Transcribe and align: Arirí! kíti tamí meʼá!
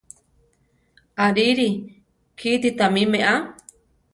Arirí! 1.25 1.69
kíti 2.39 2.69
tamí 2.77 3.01
meʼá! 3.11 3.33